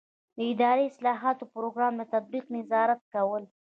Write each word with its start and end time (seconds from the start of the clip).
د 0.37 0.39
اداري 0.51 0.83
اصلاحاتو 0.87 1.45
د 1.49 1.51
پروګرام 1.55 1.93
له 1.99 2.05
تطبیق 2.13 2.45
نظارت 2.57 2.99
کول. 3.13 3.43